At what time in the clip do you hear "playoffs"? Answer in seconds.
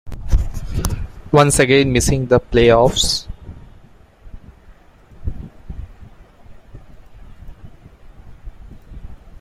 2.39-3.27